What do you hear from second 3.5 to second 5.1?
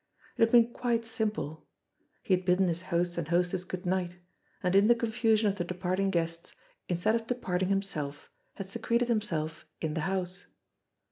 good night and in the